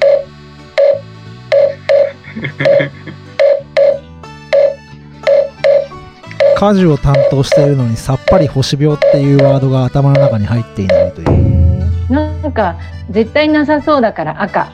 [6.57, 12.75] 果樹を担当しているのにさっぱり星病っていうワードが頭の中に入っていないというなんか
[13.09, 14.67] 絶対なさそうだから赤。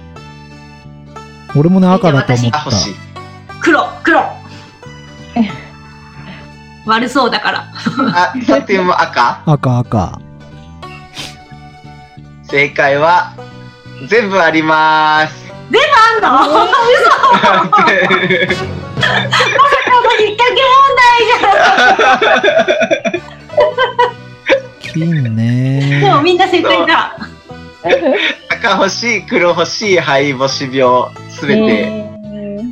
[1.55, 2.69] 俺もね赤だと思っあ、
[6.85, 7.67] 悪そうだから。
[8.13, 10.19] あ、サティウム赤た赤赤
[12.43, 13.33] 正解は、
[14.07, 15.49] 全部あります。
[15.69, 16.55] なん だ嘘こ
[20.03, 25.13] の引っ掛け金問題じゃん。
[25.23, 25.41] でもね
[26.23, 27.15] みんな正解だ。
[28.49, 32.18] 赤星、黒星、灰星病、すべて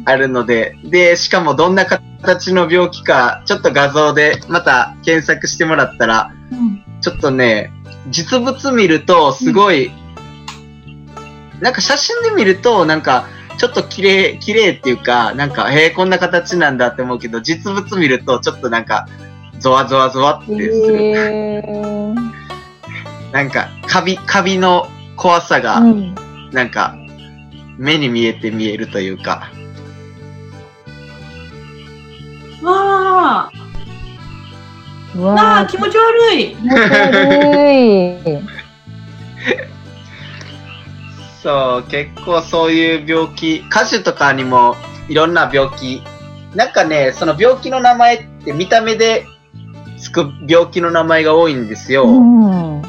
[0.07, 6.31] あるので、で、しかもどんな形の病気か、ちょっと画像でまた検索してもらったら、
[7.01, 7.73] ちょっとね、
[8.07, 9.91] 実物見るとすごい、
[11.59, 19.09] なんか写真で見ると、なんか、ちょっと綺麗、綺麗っていうか、なんか、へえ、こんな形なんだって思うけど、実物見ると、ちょっとなんか、
[19.59, 20.95] ゾワゾワゾワってする。
[21.01, 22.15] えー。
[23.33, 26.15] なんか、カビ、カビの怖さが、うん。
[26.53, 26.95] なんか、
[27.77, 29.51] 目に見えて見えるというか、
[32.63, 33.51] わあ、
[35.15, 36.55] うわなあ、気持ち悪い。
[36.55, 38.57] 気持ち悪い。
[41.41, 44.75] そう、結構そういう病気、歌手とかにも
[45.07, 46.01] いろんな病気、
[46.55, 49.25] なんかね、その病気の名前って見た目で
[49.97, 52.05] つく病気の名前が多いんですよ。
[52.05, 52.81] うん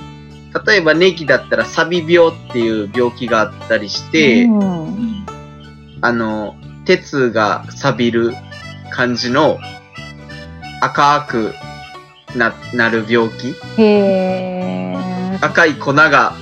[0.66, 5.26] 例えばネギだったらサビ病っていう病気があったりして、うん
[6.00, 8.34] あの、鉄が錆びる
[8.90, 9.58] 感じの
[10.80, 11.54] 赤く
[12.36, 13.54] な、なる病気？
[13.80, 15.44] へー。
[15.44, 16.34] 赤い粉が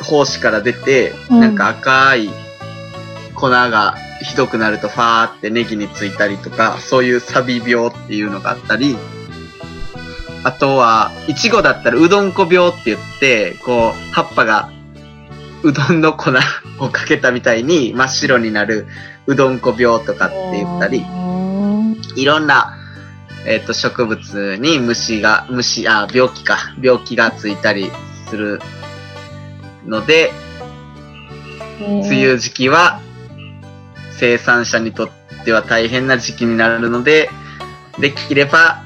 [0.00, 1.40] 胞子から出て、うん。
[1.40, 2.28] なんか赤い
[3.34, 8.96] 粉がひどくなるとファーってネギについたりとか、そういうサビ病っていうのがあったり、
[10.44, 14.70] あとは、いちごだったらうどんこ病って言って、こう、葉っぱが
[15.62, 16.30] うどんの粉
[16.78, 18.86] をかけたみたいに真っ白になる
[19.26, 21.23] うどんこ病とかって言ったり、うん
[22.16, 22.76] いろんな、
[23.46, 27.90] えっ、と、植物に虫が、虫、あ、病気か、病気がついたり
[28.28, 28.60] する
[29.86, 30.32] ので、
[31.78, 33.00] 梅雨時期は
[34.18, 35.10] 生産者にとっ
[35.44, 37.30] ては大変な時期になるので、
[37.98, 38.82] できれば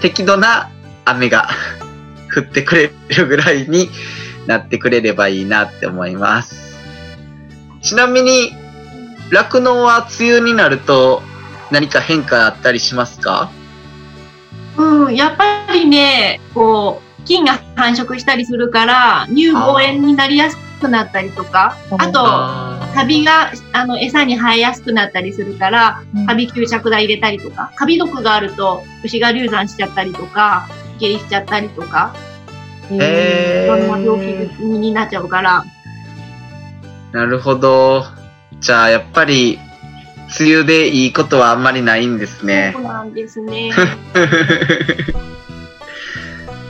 [0.00, 0.70] 適度な
[1.04, 1.48] 雨が
[2.34, 3.90] 降ってくれるぐらいに
[4.46, 6.76] なってくれればいいなって思います。
[7.82, 8.54] ちなみに、
[9.30, 11.22] 酪農は梅雨になると
[11.70, 13.50] 何か変化あったりしますか？
[14.76, 22.22] うん、やっぱりね、こう、菌が繁殖したりするから、乳房炎になりやすくなったりとか、あと、
[22.94, 30.68] カビが、あの、餌に生えやすくなったりするから、カビ吸着剤入れたりとか、カビ毒があると牛が流産しちゃったりとか、
[31.00, 32.14] 下痢しちゃったりとか、
[32.90, 35.64] へいろんな病気になっちゃうから、
[37.12, 38.04] なるほど。
[38.60, 39.58] じゃあ、やっぱり、
[40.38, 42.80] 梅雨でいいことはあんまりないんですねそ。
[42.80, 43.72] うなんですね。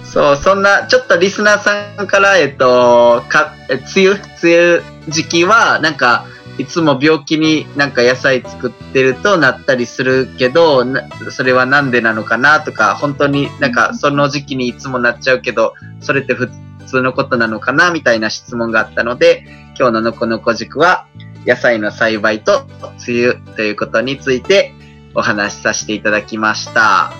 [0.05, 6.25] そう、そんな、ちょっとリスナーさんから、えっと、か、え梅雨、梅雨時期は、なんか、
[6.59, 16.51] いつも病気になんか野菜作ってるとなったりするけど、なそれはなんでなのかなとか、本当になんかその時期にいつもなっちゃうけど、それって普
[16.87, 19.45] 通のことなのかなみたいな質問があったので、
[19.79, 21.07] 今日ののこのこ塾は、
[21.49, 22.67] 野菜の栽培と
[23.09, 24.75] 梅雨ということについて
[25.15, 27.11] お話しさせていただきました。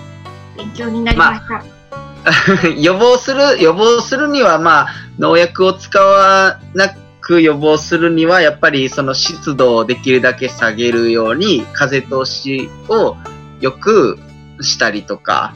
[0.55, 1.41] 勉強になりまし
[2.61, 2.69] た。
[2.77, 4.87] 予防する、予防するには、まあ、
[5.17, 6.89] 農薬を使わな
[7.21, 13.17] く予防するには、やっぱりその湿度をできるだけ下げるように、風通しを
[13.61, 14.19] よく
[14.61, 15.55] したりとか、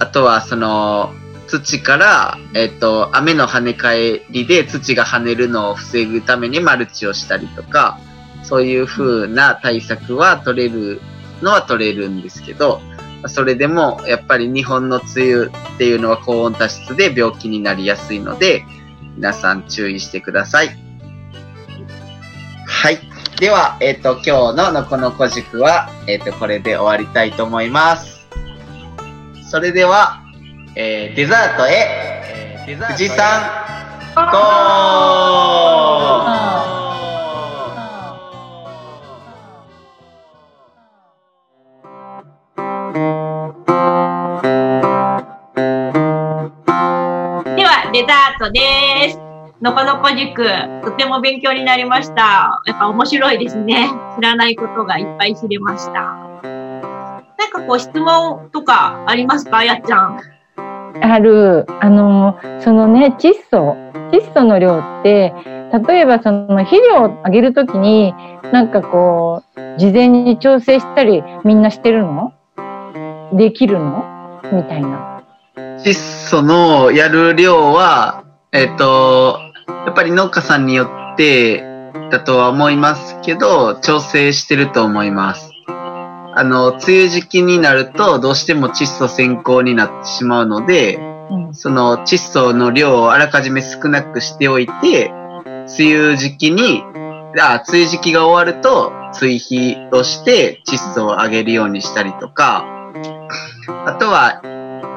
[0.00, 1.12] あとはその、
[1.60, 7.98] 土から、えっ、と、雨の跳ね返りで土が跳ねるのを防ぐためにマルチをしたりとか、
[8.42, 11.02] そういう風な対策は取れる
[11.42, 12.80] のは取れるんですけど、
[13.26, 18.64] それでもやっぱり日本の梅雨っていうのは高温多湿で病気になりやすいので、
[19.16, 20.70] 皆さん注意してください。
[22.66, 22.98] はい。
[23.38, 28.26] では、えっ、と、今日ののこのこ塾は、えっ、と、これで終わりたいと思います。
[29.50, 30.21] それでは、
[30.74, 33.42] えーデザートへ、富士山、
[34.14, 34.22] ゴ
[47.56, 49.18] では、デザートです。
[49.60, 50.44] のこのこ塾、
[50.82, 52.62] とても勉強になりました。
[52.66, 53.90] やっぱ面白いですね。
[54.16, 55.92] 知らないことがいっぱい知れました。
[55.92, 60.18] なんかこう質問とかありますかやっちゃん？
[61.00, 63.76] ある、あの、そのね、窒素、
[64.10, 65.32] 窒素の量って、
[65.86, 68.14] 例えばその肥料をあげるときに、
[68.52, 72.32] なんかこう、事前に調整したり、みんなしてるの？
[73.32, 74.04] できるの？
[74.52, 75.22] みたいな。
[75.78, 79.38] 窒素のやる量は、えっ、と、
[79.86, 81.64] やっぱり農家さんによって
[82.10, 85.51] だとは思いますけど、調整してると思います。
[86.34, 90.96] あの、梅雨時期になるとどうしても窒素先行になってしまうので、
[91.30, 91.54] うん。
[91.54, 95.10] その窒素の量をあらかじめ少なくしておいて、
[95.78, 96.82] 梅雨時期に、
[97.38, 102.64] あ、梅雨時期が終わると追肥をして窒素を上げるようにしたりとか、
[103.86, 104.42] あとは、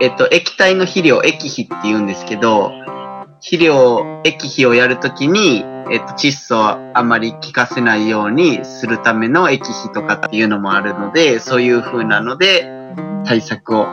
[0.01, 2.71] えっと、液体の肥料、液肥って言うんですけど、
[3.41, 12.67] 肥料、液肥をやるときに、えっと、窒素をあまり効かせないようにするための液肥とかっていうのもあるので、そういう風なので
[13.25, 13.85] 対策を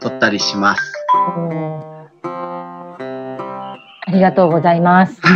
[0.00, 0.92] 取ったりします。
[4.06, 5.20] ありがとうございます。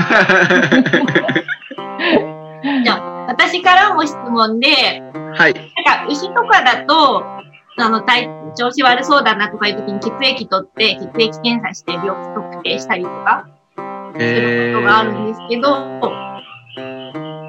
[2.84, 4.68] じゃあ、私からも質問で、
[5.34, 5.54] はい。
[5.54, 7.24] なんか牛とかだと、
[7.78, 13.46] あの、体調子悪そうだなとかいう時に血液取って、血液検査して病気特定したりとか、
[14.20, 15.70] することがあるんですけど、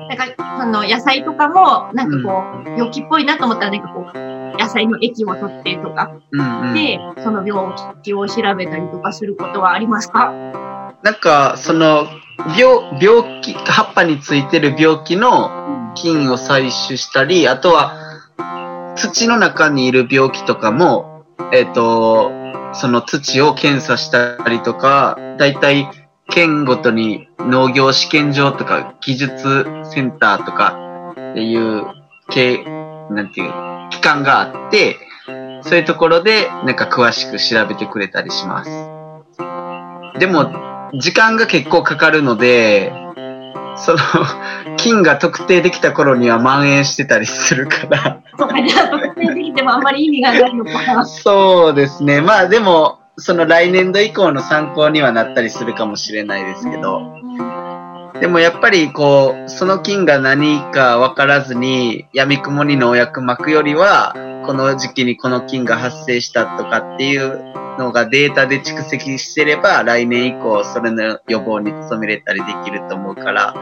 [0.07, 4.17] なんか、その野菜とかも、なんかこう、病気っぽいなと思ったら、なんかこう、
[4.59, 6.11] 野菜の液を取ってとか、
[6.73, 7.73] で、その病
[8.03, 10.31] 気を調べたりとかすることはありますか？
[11.01, 12.05] なんか、その、
[12.57, 17.95] 病、病気、葉っぱについてる病気の菌を採取したり、あとは、
[18.95, 22.31] 土の中にいる病気とかも、えっ、と、
[22.73, 25.87] その土を検査したりとか、だいたい
[26.33, 31.85] 県ごとに農業試験場とか技術センターとかっていう、
[32.31, 32.63] 系、
[33.11, 34.97] なんていう、機関があって、
[35.61, 38.69] そういうところでなんか詳しく調べてくれたりします。
[40.19, 40.51] でも、
[40.99, 42.91] 時間が結構かかるので、
[43.75, 43.99] その、
[44.77, 48.21] 菌が特定できた頃には蔓延してたりするから。
[48.39, 51.05] そうか、じゃあ特定できてもあんまり意味がないのか。
[51.05, 52.21] そうですね。
[52.21, 57.01] まあでも、その来年度以降の参考にはなったりするかもしれないですけど。
[58.19, 64.13] でもやっぱりこう、その菌が何か分からずに闇雲に農薬巻くよりは、
[64.45, 73.53] この時期にこの菌が発生したとかっていうのがデータで蓄積してれば、来年以降それの予防に努めれたりできると思うから、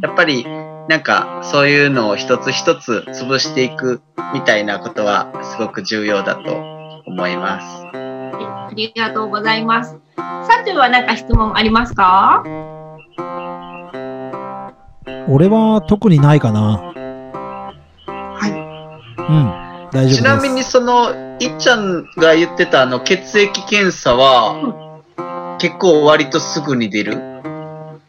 [0.00, 0.44] やっぱり
[0.88, 4.02] なんかそういうのを一つ一つ潰していく
[4.34, 6.54] みたいなことはすごく重要だと
[7.06, 7.81] 思います。
[8.34, 9.98] ありがとうございます。
[10.16, 12.42] さては何か質問ありますか？
[15.28, 16.92] 俺は特にないかな。
[18.06, 18.50] はい。
[18.50, 19.90] うん。
[19.90, 20.16] 大丈夫です。
[20.16, 24.54] ちなみにその、いっちゃんが言ってたあの血液検査は、
[25.58, 27.14] 結構割とすぐに出る？
[27.14, 27.20] うん。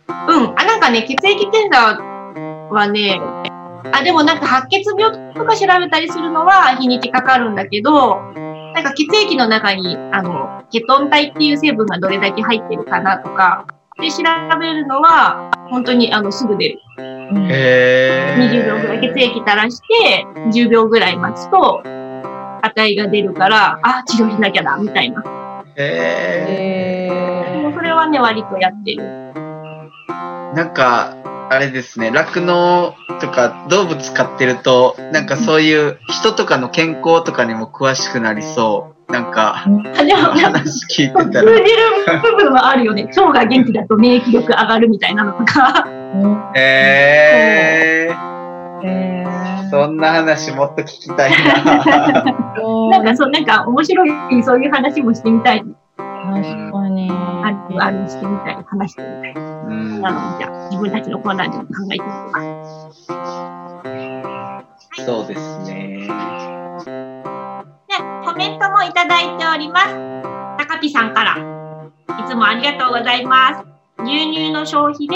[0.10, 1.98] あ、なんかね、血液検査
[2.72, 3.22] はね、
[3.92, 8.22] あ、でもなんか白血病とか調べたりするのは日にちかかるんだけど、
[8.74, 13.66] なんか血液の中に、あの、ケトン体っていう成分がどれだけ入ってるかなとか、
[14.00, 14.24] で調
[14.60, 16.80] べるのは、本当にあの、すぐ出る。
[17.50, 21.84] へ20秒ぐらい血液垂らして、10秒ぐらい待つと、
[22.64, 25.24] 値が出るから、あ、治療しなきゃだ、みたいな。
[25.76, 27.08] へ
[27.56, 29.04] えもうそれはね、割とやってる。
[29.04, 31.16] ーなんか、
[31.50, 38.94] あれですね、酪農とか動物飼ってると、なんかそういう人とかの健康とかにも詳しくなりそう。
[39.12, 41.42] なんか、話聞いてた通ら。
[41.44, 41.62] じる
[42.22, 43.04] 部分はあるよね。
[43.04, 45.86] 腸が元気だと免疫力上がるみたいなのとか。
[46.56, 48.10] え
[48.84, 51.64] えー、そんな話もっと聞きたいな。
[52.90, 55.64] なんかそう、なんか面白い、そういう話もしてみたい。
[55.98, 57.12] 確かに。
[57.12, 58.58] あるあるしてみたい。
[58.66, 59.34] 話してみたい。
[59.36, 63.04] うんなので、じゃあ自分たちのコーナーでも考えてみてます。
[65.06, 66.08] そうですね。
[67.88, 69.96] で、コメントもいただいております。
[70.58, 71.38] 高ピさんから。
[72.20, 73.66] いつもありがとうございます。
[74.04, 75.16] 牛乳の消費で、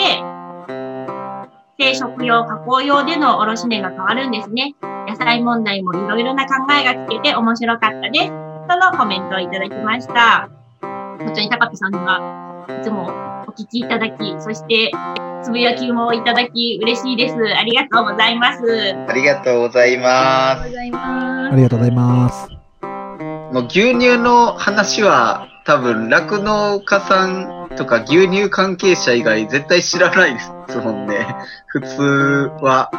[1.78, 4.76] 生食用、加工用での卸値が変わるんですね。
[5.08, 8.28] 野菜問題もいろいろな考えが聞けて面白かったです。
[8.68, 10.50] とのコメントをいただきました。
[10.82, 13.08] 本当に高ピさんがいつも
[13.48, 14.92] お聞きいただき、そして
[15.44, 17.36] つぶやきもいただき嬉しいです。
[17.36, 18.62] ありがとうございます。
[19.08, 20.62] ありがとうございます。
[20.64, 20.68] あ
[21.56, 22.50] りがとうございます。
[23.54, 31.36] もう牛乳の話は多分酪農家さんとか牛乳関係者以外絶対知らないですもんね。
[31.68, 32.90] 普通は。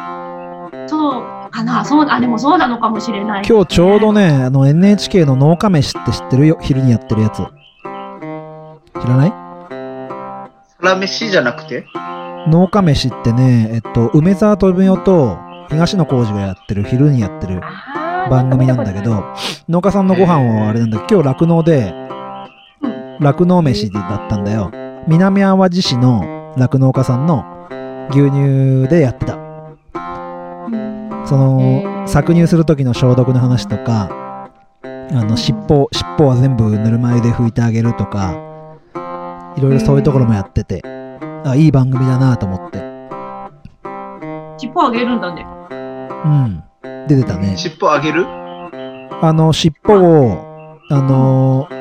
[0.87, 3.43] そうかなそう、あ、でもそうなのかもしれない。
[3.47, 7.43] 今日ちょうどね、あの NHK の農家飯って知ってるよ昼にやってるやつ。
[9.01, 9.48] 知らない？
[10.81, 11.85] サラメシじゃなくて？
[12.47, 15.37] 農家飯ってね、えっと、梅沢富美男と
[15.69, 18.29] 東野幸治がやってる昼にやってるす。
[18.29, 19.25] 番組なんだけど、
[19.67, 21.93] 農家さんのご飯はあれなんだけど、今日酪農で、
[23.19, 24.71] 酪農飯だったんだよ。
[25.07, 27.43] 南淡路市の酪農家さんの
[28.11, 29.33] 牛乳でやってた。
[31.25, 34.47] その、搾乳する時の消毒の話とか、
[34.83, 38.48] あの、尻尾、尻尾は全部ぬるま湯で拭いてあげるとか、
[39.59, 40.81] いろいろそういうところもやってて、
[41.45, 42.79] あ、いい番組だなと思って。
[44.57, 45.45] 尻尾あげるんだね。
[46.23, 46.63] うん。
[47.07, 47.57] 出てたね。
[47.57, 48.25] 尻尾あげる？
[48.25, 51.79] あの、尻尾を、あのー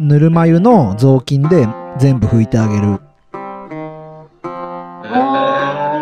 [0.00, 1.66] ぬるま湯の雑巾で
[1.98, 3.00] 全部拭いてあげる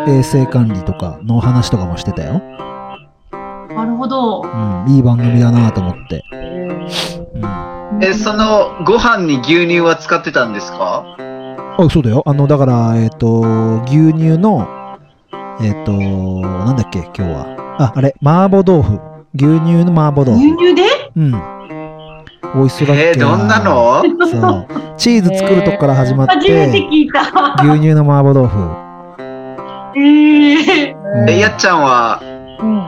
[0.07, 2.39] 衛生管理とかの話とかもしてたよ。
[3.75, 4.43] なるほど。
[4.43, 6.23] うん、いい番組だなと思って。
[7.97, 8.03] うん。
[8.03, 11.03] え、そのご飯に牛乳は使ってたんですか？
[11.79, 12.23] あ、そうだよ。
[12.25, 13.41] あの、だから、えっ、と、
[13.85, 14.67] 牛乳の、
[15.61, 17.75] えっ、と、なんだっけ、今日は。
[17.79, 18.99] あ、あれ、麻婆豆腐。
[19.35, 20.37] 牛乳の麻婆豆腐。
[20.37, 20.83] 牛乳で？
[21.15, 21.31] うん。
[22.55, 24.01] 美味しそうだっけえー、どんなの？
[24.25, 24.67] そう。
[24.97, 27.21] チーズ作るとこから始まって、初めて聞いた。
[27.63, 28.57] 牛乳の麻婆豆腐。
[29.95, 32.19] えー、うんえ、やっちゃんは？
[32.59, 32.87] うん。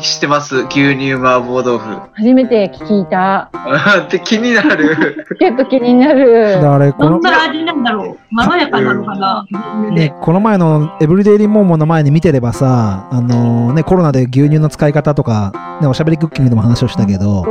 [0.00, 0.56] 知ってます？
[0.68, 1.84] 牛乳麻婆豆腐。
[2.14, 3.50] 初めて聞いた。
[4.06, 5.26] って気になる。
[5.38, 6.60] ちょっと気になる。
[6.60, 9.44] だあれ、このどん、な味なんだろうまろやかなのかな？
[9.50, 17.44] 牛乳でね、この前のエブリデイリーモーモンの前に見てればさ、あのね、コロナで牛乳の使い方とか、ね、おしゃべりクッキングでも話をしたけど、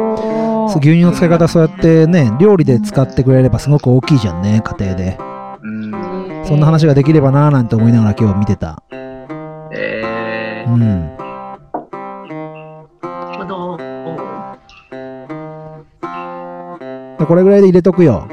[0.69, 5.17] そう牛乳の使い方そうやってね、料理で使ってくれればすごく大きいじゃんね、家庭で。
[5.63, 5.91] うん。
[6.43, 8.81] そんな話ができればなーなんて思いながら今日見てた。
[9.71, 11.16] えー、うん。
[17.27, 18.27] でこれぐらいで入れとくよ。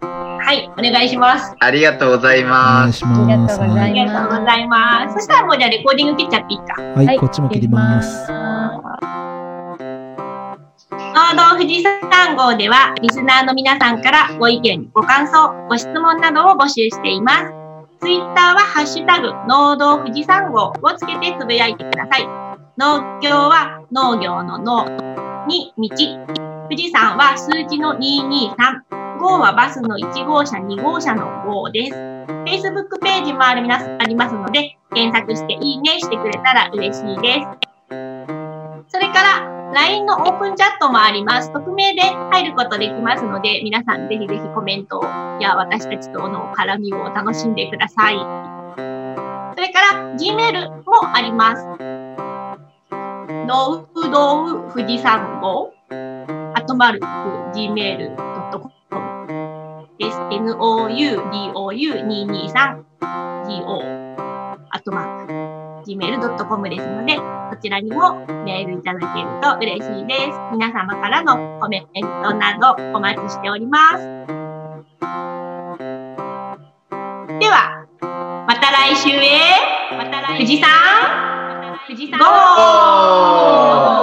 [0.00, 1.54] はい、お願いします。
[1.58, 2.96] ありがとうございお願ます。
[2.96, 3.22] いします。
[3.22, 5.14] ありがとうござあいますりがとうございます。
[5.14, 6.82] そしたらもうじゃあレコーディング切っちゃっていいか。
[6.82, 8.30] はい、はい、こっちも切ります。
[11.12, 17.44] 農道富士山号では、リスナーの皆さんからご意見、ご感想、ご質問などを募集しています。
[18.00, 22.28] ツイッターはハッシュタグ、農道富士山号をつけてつぶやいてください。
[22.78, 24.84] 農業は農業の農
[25.46, 26.45] に道。
[26.68, 28.96] 富士山は数字の223。
[29.18, 31.94] 号はバスの1号車、2号車の号です。
[31.94, 37.48] Facebook ページもありますありますので、検索していいねしてくれたら嬉しいです。
[38.88, 41.52] それから、LINE のオープンチャットもあります。
[41.52, 45.00] 匿名で入ることできますので、皆さんぜひぜひコメント
[45.40, 48.16] や私たちとの絡みを楽しんでください。
[48.16, 51.64] それから、Gmail もあります。
[53.46, 55.72] ノウフドウ富士山号、
[56.76, 58.70] マルク gmail.com
[59.98, 60.18] です。
[60.18, 62.84] noudou223
[63.64, 63.82] go
[64.70, 65.32] アットマーク。
[65.86, 67.16] gmail.com ですので、
[67.50, 70.38] そちらにもメールいただけると嬉しいです。
[70.52, 72.00] 皆様からのコメント
[72.34, 74.04] などお待ちしております。
[77.38, 77.86] では、
[78.46, 79.38] また来週へ、
[79.96, 80.68] また来富士山、
[81.86, 83.95] 富士山、ゴー！